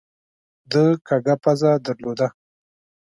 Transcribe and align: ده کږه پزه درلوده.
ده 0.71 0.83
کږه 1.07 1.35
پزه 1.43 1.71
درلوده. 1.85 2.27